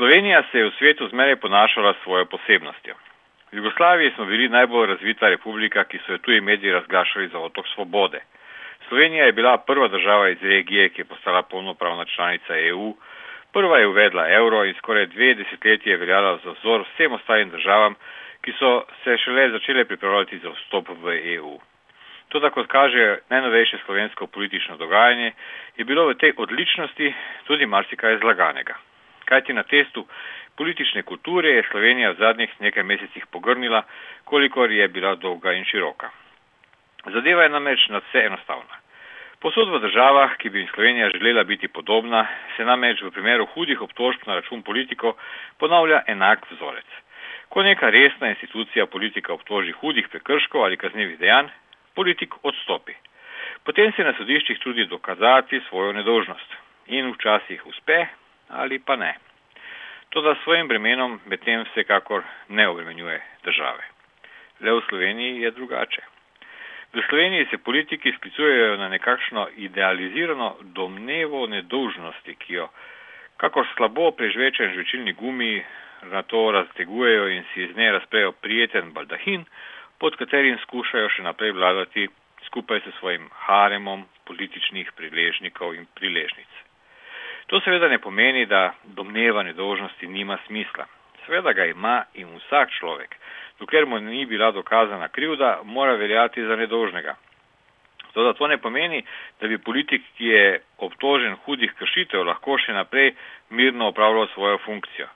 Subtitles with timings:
[0.00, 2.94] Slovenija se je v svetu zmeraj ponašala s svojo posebnostjo.
[3.52, 7.68] V Jugoslaviji smo bili najbolj razvita republika, ki so jo tuji mediji razglašali za otok
[7.74, 8.20] svobode.
[8.88, 12.96] Slovenija je bila prva država iz regije, ki je postala polnopravna članica EU,
[13.52, 17.94] prva je uvedla evro in skoraj dve desetletji je veljala za vzor vsem ostalim državam,
[18.40, 21.58] ki so se šele začele pripravljati za vstop v EU.
[22.28, 25.32] To, kot kaže najnovejše slovensko politično dogajanje,
[25.76, 27.14] je bilo v tej odličnosti
[27.44, 28.74] tudi marsikaj zlaganega.
[29.30, 30.06] Kajti na testu
[30.58, 33.82] politične kulture je Slovenija v zadnjih nekaj mesecih pogrnila,
[34.24, 36.10] kolikor je bila dolga in široka.
[37.06, 38.80] Zadeva je namreč nad vse enostavna.
[39.40, 42.26] Posod v državah, ki bi jim Slovenija želela biti podobna,
[42.56, 45.14] se namreč v primeru hudih obtožb na račun politiko
[45.58, 46.90] ponavlja enak vzorec.
[47.48, 51.48] Ko neka resna institucija politika obtoži hudih prekrškov ali kaznevih dejanj,
[51.94, 52.92] politik odstopi.
[53.64, 58.06] Potem se na sodiščih trudi dokazati svojo nedožnost in včasih uspe
[58.50, 59.14] ali pa ne.
[60.10, 63.84] To, da svojim bremenom medtem vsekakor ne obremenjuje države.
[64.60, 66.02] Le v Sloveniji je drugače.
[66.92, 72.68] V Sloveniji se politiki sklicujejo na nekakšno idealizirano domnevo nedolžnosti, ki jo,
[73.36, 75.62] kakor slabo prežvečen žvečilni gumi,
[76.02, 79.44] na to raztegujejo in si iz nje razprejo prijeten baldahin,
[79.98, 82.08] pod katerim skušajo še naprej vladati
[82.46, 86.49] skupaj s svojim haremom političnih priležnikov in priležnic.
[87.50, 90.84] To seveda ne pomeni, da domneva nedolžnosti nima smisla.
[91.26, 93.16] Seveda ga ima in vsak človek,
[93.58, 97.16] dokler mu ni bila dokazana krivda, mora veljati za nedolžnega.
[98.14, 99.02] Zato to ne pomeni,
[99.40, 103.14] da bi politik, ki je obtožen hudih kršitev, lahko še naprej
[103.50, 105.06] mirno opravljal svojo funkcijo.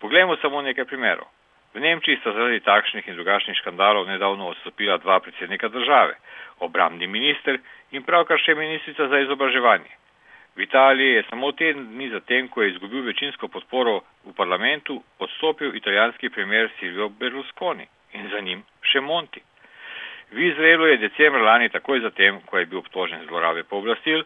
[0.00, 1.28] Poglejmo samo nekaj primerov.
[1.74, 6.16] V Nemčiji sta zaradi takšnih in drugačnih škandalov nedavno odstopila dva predsednika države,
[6.64, 7.60] obramni minister
[7.92, 9.92] in pravkar še ministrica za izobraževanje.
[10.58, 15.76] V Italiji je samo teden dni zatem, ko je izgubil večinsko podporo v parlamentu, odstopil
[15.76, 19.42] italijanski premier Silvio Berlusconi in za njim še Monti.
[20.32, 24.24] V Izraelu je decembra lani takoj zatem, ko je bil obtožen zlorabe pooblastil,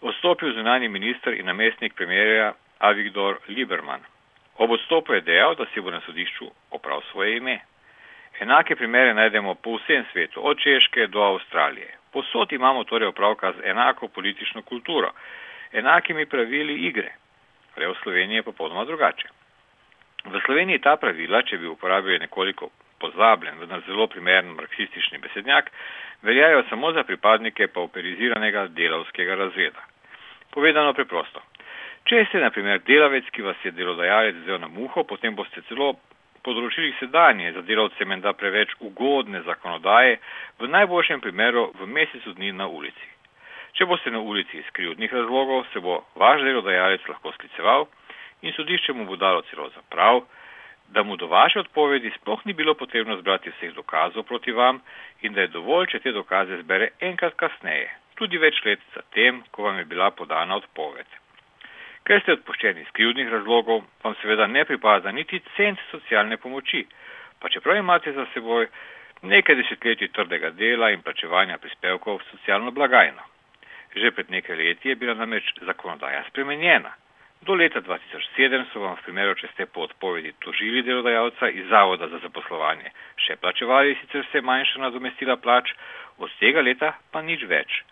[0.00, 4.02] odstopil zunani minister in namestnik premijerja Avigdor Lieberman.
[4.58, 7.60] Ob odstopu je dejal, da si bo na sodišču oprav svoje ime.
[8.40, 11.94] Enake primere najdemo po vsem svetu, od Češke do Avstralije.
[12.12, 15.14] Posod imamo torej opravka z enako politično kulturo,
[15.74, 17.12] enakimi pravili igre.
[17.76, 19.28] Le v Sloveniji je popolnoma drugače.
[20.24, 22.70] V Sloveniji ta pravila, če bi uporabili nekoliko
[23.02, 25.70] pozabljen, vendar zelo primeren marksistični besednjak,
[26.22, 29.82] veljajo samo za pripadnike pauperiziranega delavskega razreda.
[30.54, 31.42] Povedano preprosto.
[32.04, 35.94] Če ste, na primer, delavec, ki vas je delodajalec vzel na muho, potem boste celo
[36.44, 40.18] področili sedanje za delavce menda preveč ugodne zakonodaje,
[40.60, 43.08] v najboljšem primeru v mesecu dni na ulici.
[43.74, 47.88] Če boste na ulici iz krivdnih razlogov, se bo vaš delodajalec lahko skliceval
[48.46, 50.20] in sodišče mu bo dalo celo za prav,
[50.94, 54.78] da mu do vaše odpovedi sploh ni bilo potrebno zbrati vseh dokazov proti vam
[55.22, 59.66] in da je dovolj, če te dokaze zbere enkrat kasneje, tudi več let zatem, ko
[59.66, 61.18] vam je bila podana odpoved.
[62.06, 66.86] Ker ste odpuščeni iz krivdnih razlogov, vam seveda ne pripada niti cent socialne pomoči,
[67.40, 68.68] pa čeprav imate za seboj
[69.22, 73.33] nekaj desetletij trdega dela in plačevanja prispevkov v socialno blagajno.
[73.94, 76.92] Že pred nekaj leti je bila namreč zakonodaja spremenjena.
[77.44, 82.08] Do leta 2007 so vam v primeru, če ste po odpovedi tožili delodajalca iz Zavoda
[82.08, 82.88] za zaposlovanje,
[83.20, 85.74] še plačevali sicer vse manjša nadomestila plač,
[86.18, 87.82] od tega leta pa nič več.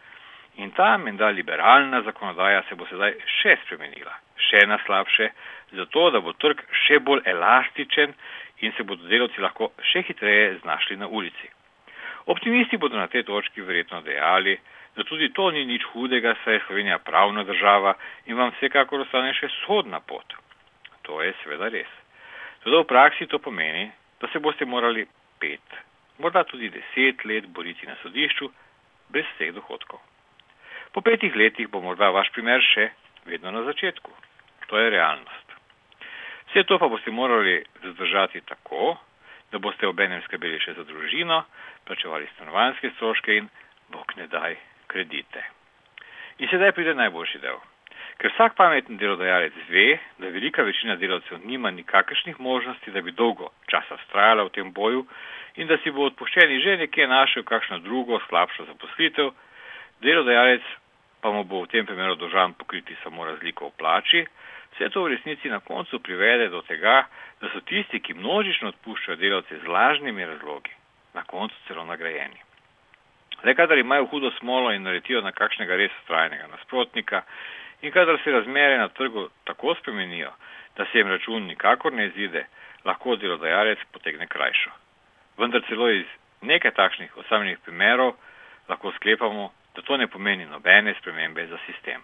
[0.64, 4.16] In ta menda liberalna zakonodaja se bo sedaj še spremenila,
[4.48, 5.30] še na slabše,
[5.76, 8.16] zato da bo trg še bolj elastičen
[8.64, 11.52] in se bodo delavci lahko še hitreje znašli na ulici.
[12.26, 14.58] Optimisti bodo na tej točki verjetno dejali,
[14.96, 17.94] da tudi to ni nič hudega, saj je Slovenija pravna država
[18.26, 20.36] in vam vsekakor ostane še sodna pot.
[21.02, 21.88] To je seveda res.
[22.62, 23.90] Tudi v praksi to pomeni,
[24.20, 25.06] da se boste morali
[25.40, 25.78] pet,
[26.18, 28.50] morda tudi deset let boriti na sodišču
[29.10, 29.98] brez vseh dohodkov.
[30.92, 32.90] Po petih letih bo morda vaš primer še
[33.24, 34.12] vedno na začetku.
[34.68, 35.56] To je realnost.
[36.52, 38.96] Vse to pa boste morali zdržati tako,
[39.52, 41.42] da boste obenem skrbeli še za družino,
[41.86, 43.50] plačevali stanovanske stroške in,
[43.92, 44.56] bog ne daj,
[44.88, 45.44] kredite.
[46.40, 47.60] In sedaj pride najboljši del.
[48.20, 49.86] Ker vsak pameten delodajalec ve,
[50.22, 55.06] da velika večina delavcev nima nikakršnih možnosti, da bi dolgo časa strajala v tem boju
[55.56, 59.32] in da si bo odpuščeni že nekje našel kakšno drugo, slabšo zaposlitev,
[60.00, 60.62] delodajalec
[61.22, 64.24] pa mu bo v tem primeru dožan pokriti samo razliko v plači,
[64.74, 67.06] vse to v resnici na koncu privede do tega,
[67.40, 70.72] da so tisti, ki množično odpuščajo delavce z lažnimi razlogi,
[71.14, 72.40] na koncu celo nagrajeni.
[73.44, 77.22] Le kadar imajo hudo smolo in naletijo na kakšnega res trajnega nasprotnika
[77.82, 80.30] in kadar se razmere na trgu tako spremenijo,
[80.76, 82.46] da se jim račun nikakor ne izide,
[82.84, 84.70] lahko delodajalec potegne krajšo.
[85.38, 86.06] Vendar celo iz
[86.40, 88.14] nekaj takšnih osamljenih primerov
[88.68, 92.02] lahko sklepamo, da to ne pomeni nobene spremembe za sistem.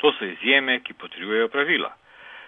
[0.00, 1.92] To so izjeme, ki potrebujejo pravila.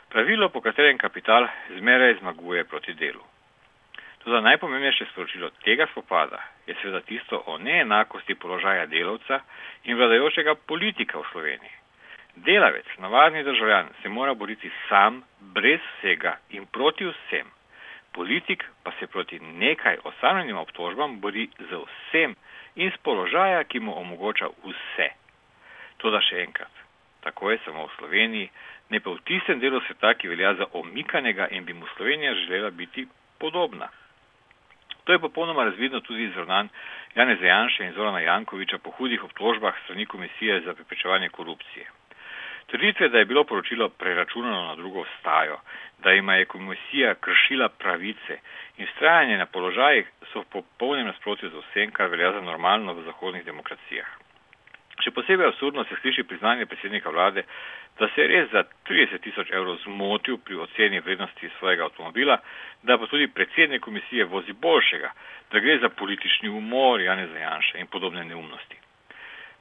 [0.09, 3.25] Pravilo, po katerem kapital zmeraj zmaguje proti delu.
[4.25, 9.41] Toda najpomembnejše sporočilo tega spopada je seveda tisto o neenakosti položaja delavca
[9.85, 11.75] in vladajočega politika v Sloveniji.
[12.37, 17.51] Delavec, navadni državljan, se mora boriti sam, brez vsega in proti vsem.
[18.13, 22.37] Politik pa se proti nekaj osamljenim obtožbam bori z vsem
[22.77, 25.09] in z položaja, ki mu omogoča vse.
[25.97, 26.73] Toda še enkrat,
[27.23, 28.51] tako je samo v Sloveniji,
[28.91, 32.71] ne pa v tistem delu sveta, ki velja za omikanega in bi mu Slovenija želela
[32.71, 33.07] biti
[33.39, 33.89] podobna.
[35.05, 36.69] To je popolnoma razvidno tudi iz ravnanj
[37.15, 41.87] Jane Zajanša in Zorana Jankoviča po hudih obtožbah strani Komisije za preprečevanje korupcije.
[42.67, 45.59] Trditve, da je bilo poročilo preračunano na drugo stajo,
[45.99, 48.39] da ima je komisija kršila pravice
[48.77, 53.03] in strajanje na položajih so v popolnem nasprotju z vsem, kar velja za normalno v
[53.03, 54.22] zahodnih demokracijah.
[55.03, 57.43] Še posebej absurdno se sliši priznanje predsednika vlade,
[57.99, 62.39] da se je res za 30 tisoč evrov zmotil pri oceni vrednosti svojega avtomobila,
[62.83, 65.11] da pa tudi predsednik komisije vozi boljšega,
[65.51, 68.79] da gre za politični umor Jane Zajanša in podobne neumnosti.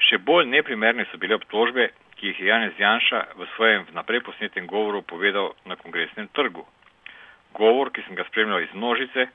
[0.01, 4.67] Še bolj neprimerne so bile obtožbe, ki jih je Janez Janša v svojem naprej posnetem
[4.69, 6.65] govoru povedal na kongresnem trgu.
[7.57, 9.27] Govor, ki sem ga spremljal iz množice,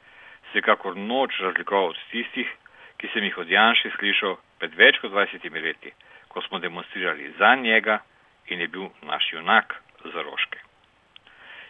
[0.52, 2.50] se kakor noč razlikoval od tistih,
[2.98, 5.92] ki sem jih od Janša slišal pred več kot 20 leti,
[6.28, 8.00] ko smo demonstrirali za njega
[8.48, 9.74] in je bil naš junak
[10.04, 10.58] za roške.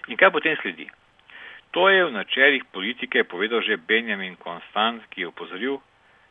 [0.08, 0.88] In kaj potem sledi?
[1.70, 5.80] To je v načelih politike povedal že Benjamin Konstant, ki je upozoril,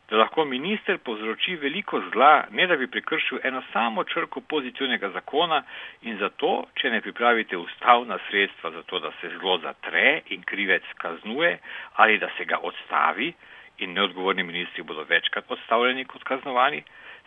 [0.08, 5.62] da lahko minister povzroči veliko zla, ne da bi prekršil eno samo črko pozitivnega zakona
[6.02, 10.82] in zato, če ne pripravite ustavna sredstva za to, da se zlo zatre in krivec
[11.02, 11.58] kaznuje
[11.94, 13.32] ali da se ga odstavi
[13.78, 16.82] in neodgovorni ministri bodo večkrat odstavljeni kot kaznovani,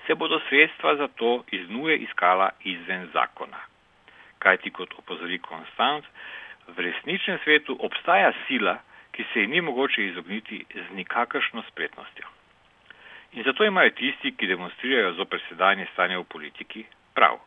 [0.07, 3.59] se bodo sredstva za to iznuje iskala izven zakona.
[4.39, 6.05] Kaj ti kot opozori Konstant,
[6.67, 8.77] v resničnem svetu obstaja sila,
[9.11, 12.25] ki se ji ni mogoče izogniti z nikakršno spretnostjo.
[13.33, 17.37] In zato imajo tisti, ki demonstrirajo zoper sedanje stanje v politiki, prav.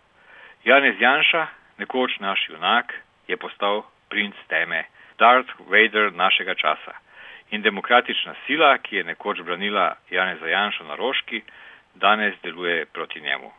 [0.64, 1.46] Janez Janša,
[1.78, 2.94] nekoč naš junak,
[3.28, 4.84] je postal princ teme,
[5.18, 6.94] Darth Vader našega časa.
[7.50, 11.42] In demokratična sila, ki je nekoč branila Janeza Janša na roški,
[11.94, 13.52] danes deluje proti njemu.